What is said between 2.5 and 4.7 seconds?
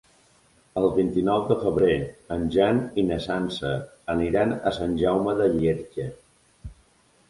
Jan i na Sança aniran